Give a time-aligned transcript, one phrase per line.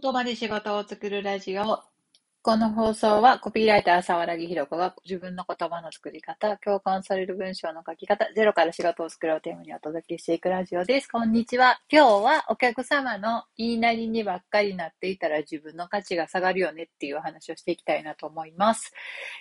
[0.00, 1.80] 言葉で仕事を作るラジオ。
[2.42, 11.06] この放送はコピーライター沢良木ひろ子が自分の言葉の作り方、共感される文章の書き方、ゼロから仕事を作るをテーマにお届けしていくラジオです。
[11.06, 11.80] こんにちは。
[11.88, 18.92] 今日はお客様の言いなりにばっかりなっていたら自分の価値が下がるよねっていう話をしていきたいなと思います。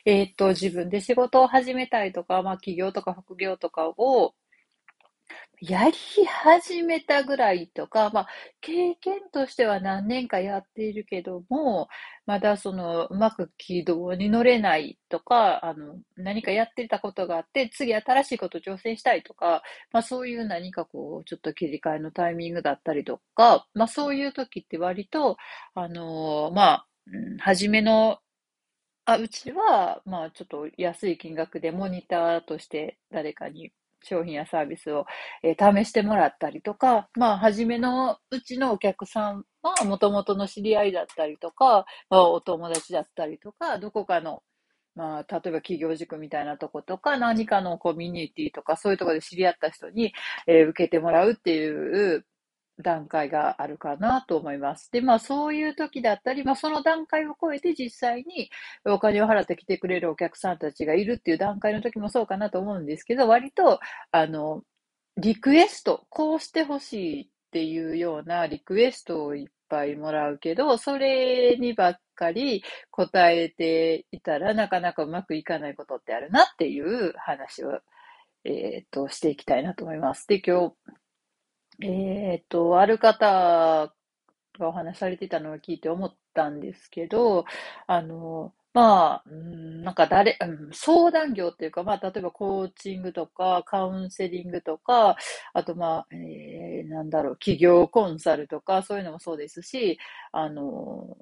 [0.05, 4.35] えー、っと、自分で仕事を始めたいとか、まあ企業とか副業とかを
[5.66, 5.93] やり
[6.25, 8.27] 始めたぐらいとか、まあ、
[8.59, 11.87] 経験としては何年かやっているけども、
[12.25, 25.37] まだその、うまく軌道に乗れないとか、あの、何かやってたことがあって、次新しいこと挑戦したいとか、まあそういう何かこう、ちょっと切り替えのタイミングだったりとか、まあそういう時って割と、
[25.75, 26.87] あのまあ、
[27.39, 28.20] 初めの
[29.06, 33.72] あ、うちは、まあ、ちょっと安い金額でモニターとして誰かに
[34.03, 35.06] 商品やサービスを、
[35.44, 44.44] えー、試してもらったりとか、まあ、初めのうちのお客さんは、もともとの知り合いだったりとか、まあ、お友達だったりとか、どこかの、
[44.95, 50.14] まあ、例えば企業塾みたいなとことか、何かのコミュニティとか、そういうところで知り合った人に、
[50.48, 52.26] えー、受けてもらうっていう
[52.80, 54.92] 段階があるかなと思います。
[54.92, 58.50] で、まあそういう時だったり、まあその段階を超えて実際に
[58.86, 63.80] お金を払って来てくれるお客さんたちがいるっていう段階の時もそうかなと思うんですけど、割と、
[64.12, 64.64] あの、
[65.18, 77.80] リクエスト、こうしてほしいっていうようなリクエストをいっぱいもらうけど、それにばっかり答えていたらなかなかうまくいかないことってあるなっていう話を、
[78.46, 80.28] えっ、と、していきたいなと思います。
[80.28, 80.76] で、今日、
[81.82, 83.92] えっと、ある方
[84.60, 87.46] がお話しされてたのを聞いて思ったんですけど、
[87.88, 95.16] あの、まあ、うん、なんか誰、うん、相談業っていうか、まあ、例えばコーチングとか、カウンセリングとか、
[95.54, 100.00] あと、まあ、えー、なんだろう、企業コンサルとか、そういうのもそうですし、
[100.32, 101.16] あの、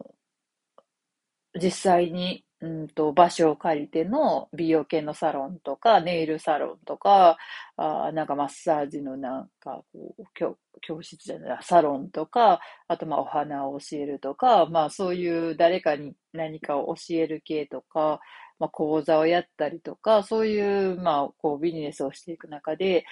[1.62, 7.38] 実際にうんと、場所を借りての美容系のサロンとか、ネイルサロンとか、
[7.76, 18.20] あなんかマッサージのなんかこう教、教室じゃない、サロンとか、あとまあお花を教えるとか、まあそういう誰かに何かを教える系とか、
[18.60, 23.06] まあ講座をやったりとか、そういうまあこうビジネスをしていく中で、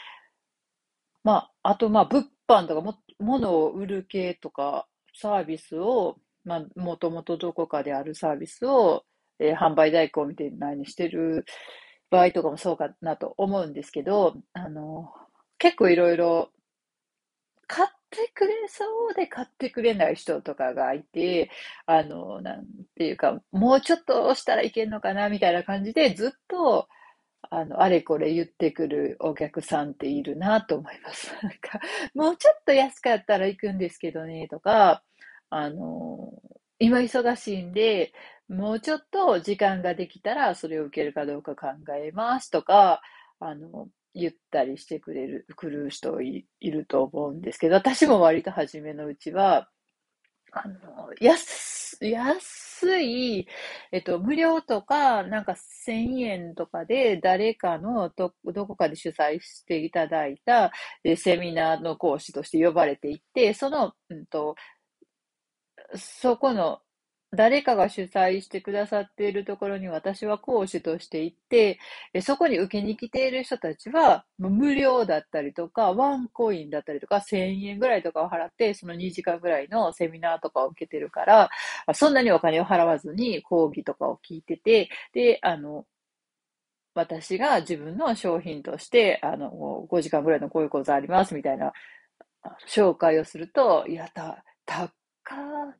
[1.23, 9.03] まああとまあ物販とかも、物を売る系とか、サービスを、まあもともとどこかであるサービスを、
[9.39, 11.45] えー、販売代行みたいなにしてる
[12.09, 15.11] 場合とかもそうかなと思うんですけど、あの、
[15.57, 16.51] 結構いろいろ
[17.67, 21.51] 買ってくれそうで買ってくれない人とかがいて、
[21.85, 26.87] あの、なんていうか、もうちょっとしたらいけんのかなみたいな感じでずっと、
[27.51, 31.31] あの、あれこれ言ってくるお客さんっているなと思います。
[31.43, 31.79] なんか、
[32.15, 35.03] もうちょっと安かったら行くんですけどね、とか、
[35.51, 36.33] あの、
[36.79, 38.13] 今忙しいんで、
[38.49, 41.67] もうちょっと時間ができたらそれを受けるかどうか考
[42.03, 43.01] えますとか、
[43.39, 49.69] あの、言ったりしてくれる、来る人いると思うんですけど、私も割と初めのうちは、
[50.51, 53.47] あの、安、安い、
[53.91, 60.71] えっと、無料とか、なんか1000円とかで誰かのど、どこかで主催していただいた
[61.17, 64.55] セミナーの講師として呼ばれていって、その、うんと、
[65.95, 66.81] そこの
[67.31, 71.79] 誰かが主催してくださっているところに私は講師として行って、
[72.21, 81.49] そこに受けに来ている人たちは無料だったりとか、ワンコインだったりとか、1000円ぐらいとかを払って、その2時間ぐらいのセミナーとかを受けてるから、
[81.93, 85.85] そんなにお金を払わずに講義とかを聞いてて、で、あの、
[86.93, 91.71] 私が自分の商品として、あの、5時間ぐらいのこういう講座ありますみたいな
[92.67, 94.91] 紹介をすると、いや、た、た
[95.29, 95.35] か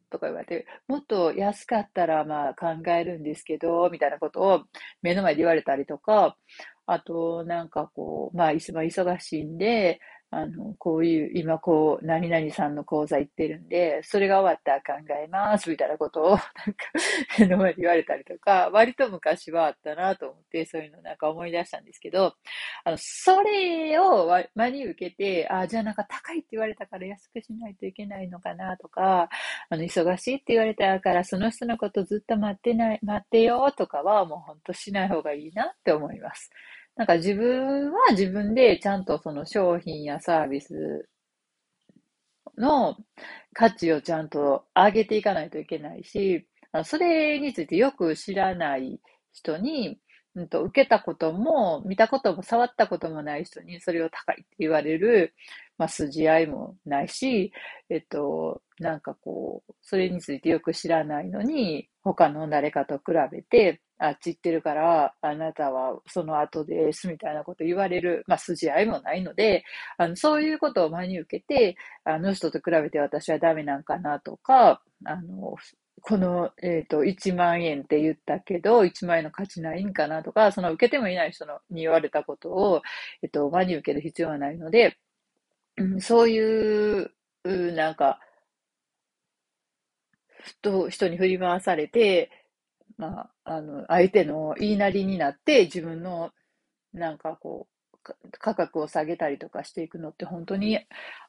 [0.10, 4.64] とか言われて、もっと安かったらまあ考えるんですけど、みたいなことを
[5.02, 6.38] 目の前で言われたりとか、
[6.86, 10.00] あと、なんかこう、まあ、忙しいんで、
[10.32, 16.46] あの、こういう、今こう、何々さんの講座行ってるんで、それが終わったら考えます、みたいなことを、なんか、
[17.40, 22.36] 目の前で言われたりとか、割と昔はあったなと思って、そういうのなんか思い出したんですけど、
[22.84, 29.30] あの、それを真に受けて、あ、じゃあなんか高いって言われたから安くしないといけないのかなとか、
[29.70, 36.52] あの、忙しいって言われたから、その人のことずっと待ってない、待ってよとかは、もうほんとしない方がいいなって思います。
[37.00, 41.08] なんか自分は自分でちゃんとその商品やサービス
[42.58, 42.98] の
[43.54, 46.46] 価値をちゃんと上げていかないといけないし、
[46.84, 49.00] それについてよく知らない
[49.32, 49.98] 人に、
[50.36, 55.34] うんと、受けたことも、見たことも、触ったこともない人にそれを高いって言われる、
[55.78, 57.54] まあ、筋合いもないし、
[57.90, 69.64] えっと、なんかこう、それについてよく知らないのに、他の誰かと比べて、あっち行ってるから、あなたはその後ですみたいなこと言われる、まあ、筋合いもないので、
[69.98, 71.76] あの、そういうことを真に受けて、
[72.06, 75.56] あの人と比べて私はダメなんかなとか、あの、
[76.02, 82.82] この、えっ、ー、と、1万円って言ったけど、1万円の価値ないんかなとか、その受けてもいない人のに言われたことを、
[83.22, 84.98] えっ、ー、と、真に受ける必要はないので、
[85.78, 87.12] うん、そういう、
[87.44, 88.20] なんか、
[90.42, 92.32] ふと人に振り回されて、
[93.00, 96.32] まあ、あの、相手の言いなりになって自分の、
[96.94, 97.76] なんかこう、
[98.40, 100.80] 価格を下げたりとかしていくのって本当に、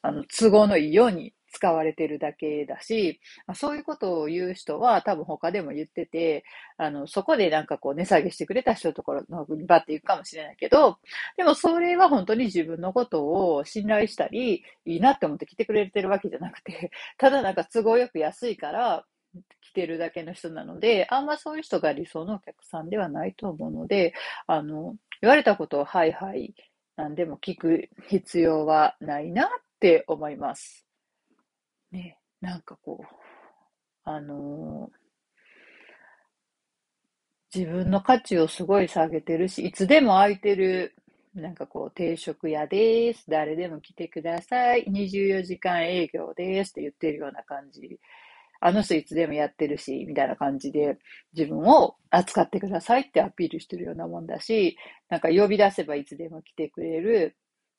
[0.03, 3.21] あの、都合のいいように使われてるだけだし、
[3.55, 6.45] そういうことを言う人は多分他でも言ってて、
[6.77, 10.97] あの、そこでなんかこう値下げしてくれた人のところのにバッて行くかもしれないけど、
[11.37, 13.25] でもそれは本当に自分のこと
[13.55, 19.05] を信頼したり、いいなって思って来てくれてるわけじゃなくて、ただなんか都合よく安いから、
[19.61, 24.13] 来てるだけの人なので、あんまそういう人が理想のお客さんではないと思うので、
[24.47, 26.53] あの、言われたことをはいはい、
[26.95, 29.47] 何でも聞く必要はないなっ
[29.79, 30.85] て思います。
[31.91, 33.05] ね、なんかこう、
[34.03, 35.01] あのー、
[37.53, 40.95] 自分の価値をすごい下げてるし、いつでも空いてる、
[41.33, 43.25] なんかこう、定食屋です。
[43.29, 44.85] 誰でも来てください。
[44.85, 47.99] 24時間営業ですって言ってるような感じ。
[48.61, 50.97] あの人いつでもやってるし、みたいな感じで
[51.33, 54.77] 自分を扱ってくださいってアピールしてるようなもんだし、
[55.09, 57.35] なんか呼び出せばいつでも来てくれる、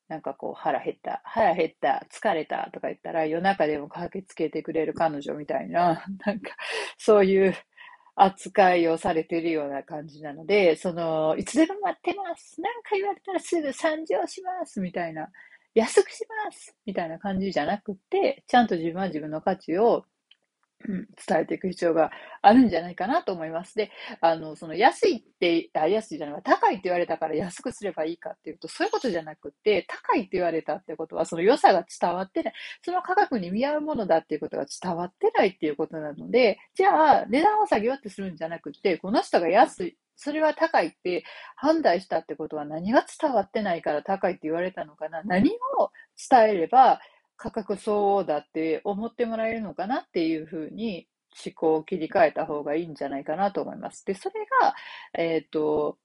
[0.09, 6.51] なんかこう、腹減った、腹減った、疲れたとか言ったら、夜中でも駆けつけてくれる彼女みたいな、 なんか、
[6.97, 7.55] そういう
[8.15, 12.61] 扱いをされてるような感じなので、その、いつでも待ってます。
[12.61, 14.81] なんか言われたらすぐ参上します。
[14.81, 15.31] みたいな。
[15.75, 20.05] 安くしますみたいな感じじゃなくて、ちゃんと自分は自分の価値を
[20.87, 23.75] うん、伝えていく必要があるんじゃないかなと思います。
[23.75, 23.91] で、
[24.21, 32.53] あの、その安いって、あ、安いじゃない、高いって言われたから安くすればいいかっていうと、そういうことじゃなくて、高いって言われたってことは、その良さが伝わってない、
[32.83, 41.23] その価格に見合うものだっていうことが伝わってないっていうことなので、じゃあ、値段を下げようってするんじゃなくて、この人が安い、それは高いって
[41.55, 45.23] 判断したってことは何が伝わってないから高いって言われたのかな。
[45.23, 45.91] 何を
[46.29, 46.99] 伝えれば
[47.43, 51.09] 価格相応だって思ってもらえるのかなっていうふうに
[51.45, 54.05] 思考を切り替えた方がいいんじゃないかなと思います。
[54.05, 54.75] で、それが、
[55.13, 55.97] えっ、ー、と、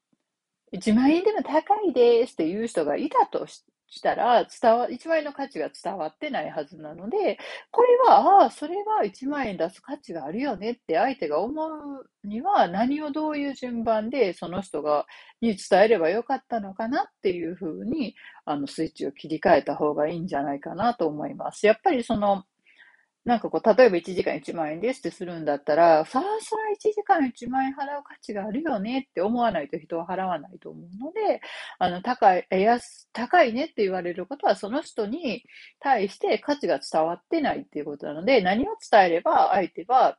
[0.72, 7.38] 1万円でも高いですっていう人がいたとししたら、伝わ、1万円の価値が伝わってないはずなので、
[7.70, 15.06] これは、ああ、それは1万円出す価値があるよねって相手が思うには、何をどういう順番でその人が、
[15.40, 18.14] に伝えればよかったのかなっていうふうに、
[18.44, 21.66] あの、スイッチを切り替えた方がいいんじゃないかなと思います。
[21.66, 22.44] やっぱりその、
[23.28, 31.42] なんかこう、例えば1時間1万円ですってするんだったら、さあ、それ1時間1万円払う価値があるよねって思わないと人は払わないと思うので、
[31.78, 35.44] あの、高い、安、高いねって言われることは、その人に
[35.78, 40.16] 対して価値が伝わってないっていうことなので、何を伝えれば相手は、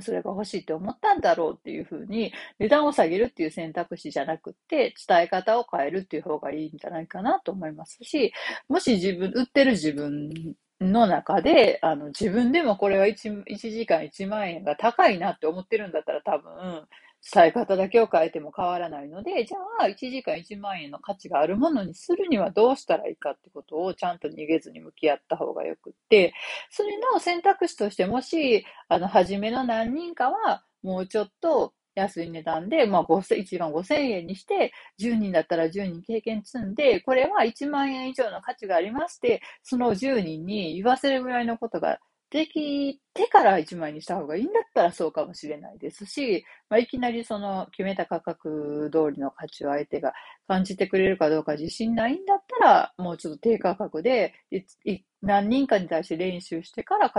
[0.00, 8.32] それが欲しいって思ったんだろうっていうふうに、値段を下げるっていう選択肢じゃなくて、伝え方を変えるっていう方がいいんじゃないかなと思いますし、
[8.68, 16.86] もし自分、売ってる自分の中で、あの、自分でもこれは 1, 1時間1万円が高いなって思ってるんだったら多分、
[17.34, 26.34] 伝え方だけを変えても変わらないので、じゃあ1時間1万円の価値があるものにするにはどうしたらいいかってことをちゃんと逃げずに向き合った方がよくって、
[26.70, 41.98] それの選択肢としてもし、あの、初めの何人かはもうちょっと安い値段で、まあ、1万5千円にして、10人だったら10人経験積んで、これは1万円以上の価値がありまして、その10人に言わせるぐらいのことが
[42.30, 50.12] できてから1万円にした方がいいんだったらそうかもしれないですし、まあ、いきなりその決めた価格通りの価値を相手が
[50.48, 54.34] 感じてくれるかどうか自信ないんだったら、もうちょっと低価格で、
[55.26, 57.10] 何人かに対して練習してから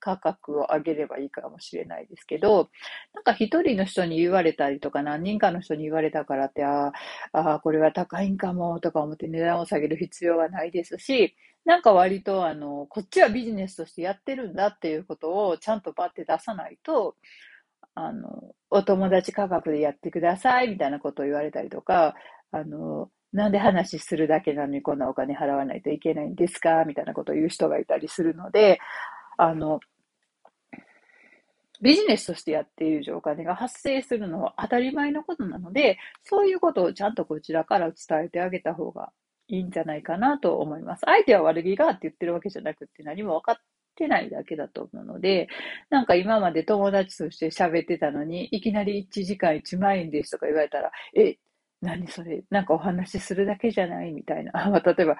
[0.00, 2.68] 価、格を上げればいいかもしれないですけど、
[3.14, 6.92] なんか一人の人に言われたりとか何人かの人に言われたからって、あ
[7.32, 11.34] あ、これは高いんかもとか思って値段を下げる必要はないですし、
[11.64, 17.16] なんか割とあの、こっちはビジネスとしてやってるんだっていうことをちゃんとバッて出さないと、
[17.94, 22.14] あの、お友達価格でやってくださいみたいなことを言われたりとか、
[22.52, 28.78] あの、なんで話するだけなのにこんなお金払わないといけないんですかみたいなことを言う人がいたりするので、
[29.36, 29.80] あの、
[31.82, 39.12] ビジネスとしてやっている以上お金が発生するのは当たり前のことなので、そういうことをちゃんとこちらから伝えてあげた方が
[39.48, 41.00] いいんじゃないかなと思います。
[41.04, 43.56] 相手は悪気があって言ってるわけじゃなくて何も分かっ
[43.94, 45.48] てないだけだと思うので、
[45.90, 51.36] なんか今まで友達として喋ってたのに、いきなり1時間1万円ですとか言われたら、え、
[51.82, 52.42] 何それ？
[52.50, 54.12] なんかお話しするだけじゃない？
[54.12, 54.52] みたいな。
[54.70, 55.16] まあ、例えば、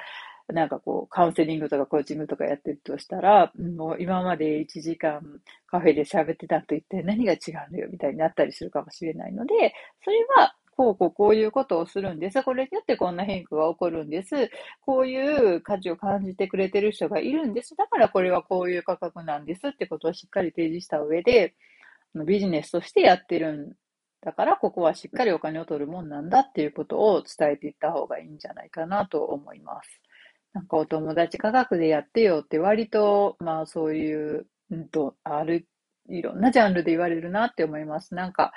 [0.49, 5.21] なんかこう、カウンセリングとかコーチングとかやってるとしたら、もう今まで1時間
[5.67, 7.89] カフェで喋ってたと言って何が違うのよ？
[7.91, 12.43] みたいになったりするかもしれないので、それはこうこうこういうことをするんです。
[12.43, 14.51] これによってこんな変化が起こるんです。
[14.83, 17.75] こういう価値を感じてくれてる人がいるんです。
[17.77, 21.55] だからこれはこういう価格なんですってことをしっかり提示した上で、
[22.27, 23.73] ビジネスとしてやってるん
[24.23, 30.01] だから、ここはしっかりお金を取るもんなんだっていうことを伝えていった方がいいんじゃないかなと思います。
[30.53, 35.67] なんかお友達価格でやってよって割と、まあそういう、うんと、ある、
[36.09, 38.15] いろんなジャンルで言われるなって思います。
[38.15, 38.53] なんか、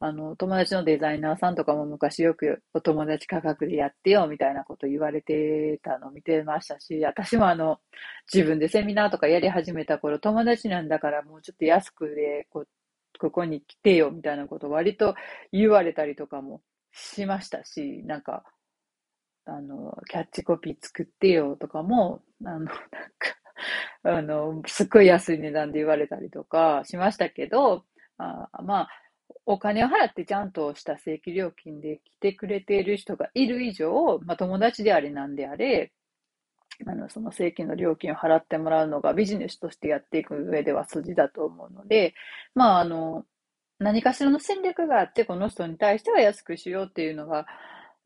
[0.00, 7.78] あの、友達のデザイナーさんとかも昔よくお友達価格でやってよみたいなこと言われてたのを見てましたし、私もあの、
[8.32, 12.68] 自分でセミナーとかやり始めた頃、友達なんだからもうちょっと安くで、こう
[13.18, 15.14] ここに来てよみたいなこと割と
[15.52, 18.44] 言われたりとかもしましたし、なんか、
[19.46, 22.80] あの、キャッチコピー作ってよとかも、あの、なんか、
[24.04, 27.84] あの、すっごい安い値段で言われたりとかしましたけど、
[28.18, 28.88] あまあ、
[29.46, 35.92] お金を払ってちゃんとした正規料金で来てくれている人がいる以上、まあ、友達であれなんであれ、
[36.86, 42.14] あの、その正規の料金を払ってもらうのがビジネスとしてやっていく上では筋だと思うので、
[42.54, 43.24] まあ、あの、
[43.78, 47.46] 何かしらの戦略があって、この人に対しては安くしようっていうのが、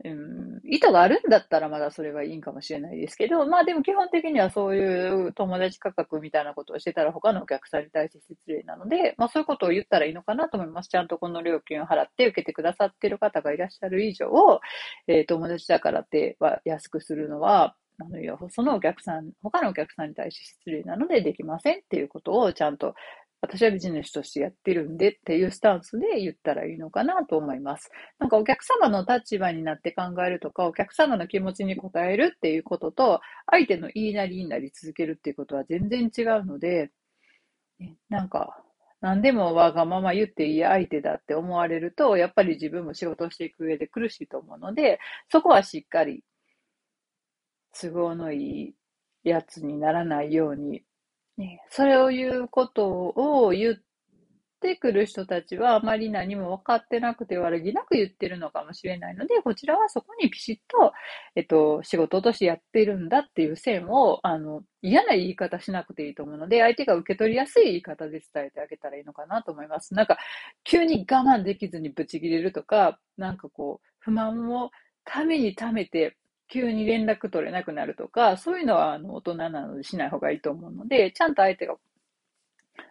[0.05, 10.89] うん、意図があるんだったらまだそれはいいんかもしれないですけど、まあでも基本的にはそういう友達価格みたいなことをしてたら他のお客さんに対して失礼なので、まあそういうことを言ったらいいのかなと思います。
[10.89, 14.29] ちゃんとこの料金を払って受けてくださってる方がいらっしゃる以上、
[15.09, 22.95] えー、友達だからっては安くするのは、あの、そのお客さん、他のお客さんに対して失礼なのでできませんっていうことをちゃんと
[23.41, 27.91] 私はビジネスとしてやってるんでっていうスタンスで言ったらいいのかなと思います。
[28.19, 36.91] なんかお客様の立場になって考えるとか、お客様の気持ちに応えるっていうことと、相手の言いなりになり続けるっていうことは全然違うので、
[38.09, 38.63] なんか、
[39.01, 44.99] 何でもわがまま言っていい相手だって思われると、やっぱり自分も仕事をしていく上で苦しいと思うので、
[45.31, 46.25] そこはしっかり
[47.81, 48.75] 都合のい
[49.25, 50.83] いやつにならないように
[51.39, 53.75] ね、それを言うことを言っ
[54.61, 60.93] てくる人たちはあまり何も分かってなくて悪気なく言ってるのかもしれないので、こちらはそこにピシッと、
[61.37, 69.95] えっと、仕事としてやってるんだっていう線を、あの、嫌な言い方しなくていいと思うので、相手が受け取りやすい言い方で伝えてあげたらいいのかなと思います。
[69.95, 70.19] なんか、
[70.65, 74.73] 急に我慢できずにブチ切れるとか、なんかこう、不満を
[75.05, 76.17] ためにためて、
[76.49, 81.75] 急に連絡取れなくなるとか、そういうのはあの大人なのでしない方がいいと思うので、ちゃんと相手が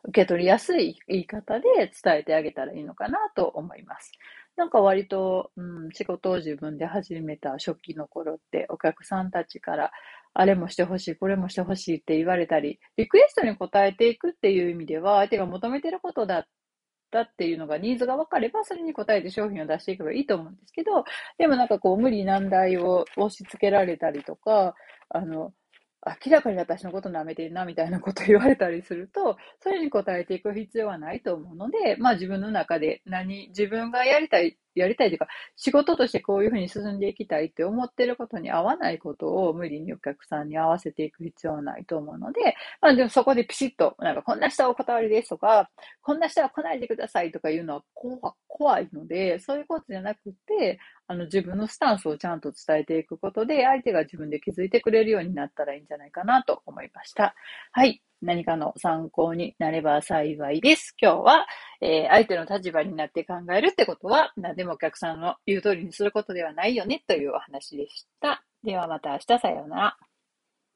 [0.03, 1.65] 受け取りやすい言い方で
[2.03, 4.11] 伝えてあげたらいいのかなと思います。
[4.55, 9.91] なんか割と、うん、仕事を自分で始めた初期の頃ってお客さんたちから
[10.33, 16.49] あれもしてほしい、これもしてほしいって言われたり、リクエストに応えていくっていう意味では相手が求めてることだって
[17.07, 21.03] ったっていうのがニーズが分かれば、それに応えて商品を出していけばいいと思うんですけど、
[21.37, 24.75] でもなんかこう無理難題を押し付けられたりとか、
[25.09, 25.53] あの、
[26.25, 45.69] 明らかに私のこと舐めてんなみたいなこと言われたりすると、それに応えていく必要はないと思うので、まあ自分の中で何、自分がやりたいやりたいというか、仕事としてこういうふうに進んでいきたいって思ってることに合わないことを無理にお客さんに合わせていく必要はないと思うので、まあでもそこでピシッと、なんかこんな人はお断りですとか、
[46.01, 57.35] こんな人は来ないでくださいとかいうのは怖怖いので、そういうことじゃなくて、あの自分のスタンスをちゃんと伝えていくことで、相手が自分で気づいてくれるようになったらいいんじゃないかなと思いました。
[57.71, 58.01] はい。
[58.21, 60.95] 何かの参考になれば幸いです。
[61.01, 61.47] 今日は、
[61.81, 68.43] えー、相手の立場になって考えるってことは、何でもお客さんの言う通りにすることではないよねというお話でした。
[68.63, 70.06] ではまた明日さようなら。